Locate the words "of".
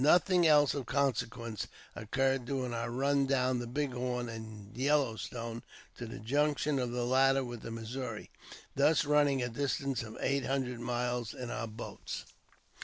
0.73-0.79, 0.97-1.03, 6.79-6.89, 10.01-10.17